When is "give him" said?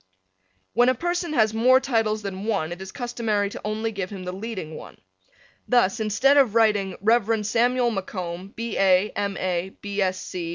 3.91-4.23